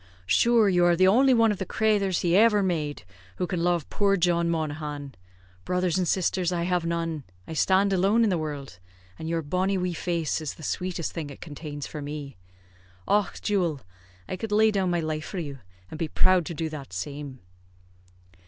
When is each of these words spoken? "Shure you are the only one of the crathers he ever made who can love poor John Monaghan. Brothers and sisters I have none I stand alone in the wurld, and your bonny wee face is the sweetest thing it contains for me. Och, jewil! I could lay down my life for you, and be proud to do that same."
"Shure 0.25 0.67
you 0.67 0.83
are 0.85 0.95
the 0.95 1.07
only 1.07 1.31
one 1.31 1.51
of 1.51 1.59
the 1.59 1.63
crathers 1.67 2.21
he 2.21 2.35
ever 2.35 2.63
made 2.63 3.03
who 3.35 3.45
can 3.45 3.63
love 3.63 3.87
poor 3.91 4.17
John 4.17 4.49
Monaghan. 4.49 5.13
Brothers 5.63 5.99
and 5.99 6.07
sisters 6.07 6.51
I 6.51 6.63
have 6.63 6.83
none 6.87 7.23
I 7.47 7.53
stand 7.53 7.93
alone 7.93 8.23
in 8.23 8.31
the 8.31 8.37
wurld, 8.39 8.79
and 9.19 9.29
your 9.29 9.43
bonny 9.43 9.77
wee 9.77 9.93
face 9.93 10.41
is 10.41 10.55
the 10.55 10.63
sweetest 10.63 11.11
thing 11.13 11.29
it 11.29 11.39
contains 11.39 11.85
for 11.85 12.01
me. 12.01 12.35
Och, 13.07 13.39
jewil! 13.43 13.81
I 14.27 14.37
could 14.37 14.51
lay 14.51 14.71
down 14.71 14.89
my 14.89 15.01
life 15.01 15.25
for 15.25 15.37
you, 15.37 15.59
and 15.91 15.99
be 15.99 16.07
proud 16.07 16.47
to 16.47 16.55
do 16.55 16.67
that 16.69 16.93
same." 16.93 17.39